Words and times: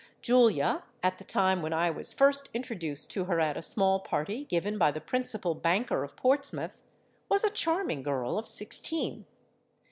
Julia, 0.23 0.81
at 1.03 1.19
the 1.19 1.23
time 1.23 1.61
when 1.61 1.73
I 1.73 1.91
was 1.91 2.11
first 2.11 2.49
introduced 2.55 3.11
to 3.11 3.25
her 3.25 3.39
at 3.39 3.55
a 3.55 3.61
small 3.61 3.99
party 3.99 4.45
given 4.45 4.79
by 4.79 4.89
the 4.89 4.99
principal 4.99 5.53
banker 5.53 6.03
of 6.03 6.15
Portsmouth, 6.15 6.81
was 7.29 7.43
a 7.43 7.51
charming 7.51 8.01
girl 8.01 8.39
of 8.39 8.47
sixteen. 8.47 9.27